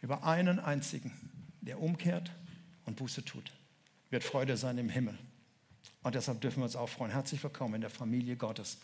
[0.00, 1.12] über einen einzigen,
[1.60, 2.30] der umkehrt
[2.84, 3.52] und Buße tut,
[4.10, 5.18] wird Freude sein im Himmel.
[6.02, 7.12] Und deshalb dürfen wir uns auch freuen.
[7.12, 8.78] Herzlich willkommen in der Familie Gottes.